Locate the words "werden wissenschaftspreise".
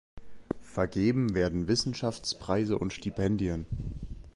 1.35-2.75